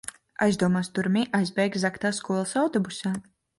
[0.45, 3.17] Aizdomās turamie aizbēga zagtā skolas autobusā.